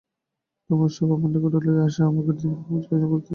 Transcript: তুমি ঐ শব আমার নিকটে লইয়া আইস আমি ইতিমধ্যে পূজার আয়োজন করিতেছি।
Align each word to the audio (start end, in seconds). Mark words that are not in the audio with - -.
তুমি 0.69 0.81
ঐ 0.81 0.95
শব 0.95 1.09
আমার 1.15 1.29
নিকটে 1.33 1.59
লইয়া 1.65 1.83
আইস 1.85 1.97
আমি 2.01 2.19
ইতিমধ্যে 2.23 2.47
পূজার 2.67 2.89
আয়োজন 2.91 3.09
করিতেছি। 3.11 3.29